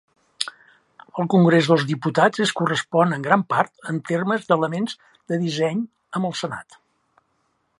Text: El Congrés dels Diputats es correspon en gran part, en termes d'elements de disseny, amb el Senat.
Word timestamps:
El 1.23 1.27
Congrés 1.33 1.67
dels 1.71 1.83
Diputats 1.89 2.41
es 2.45 2.53
correspon 2.61 3.13
en 3.17 3.25
gran 3.27 3.43
part, 3.55 3.71
en 3.93 3.99
termes 4.11 4.49
d'elements 4.49 4.97
de 5.33 5.39
disseny, 5.45 5.85
amb 6.21 6.31
el 6.31 6.35
Senat. 6.41 6.81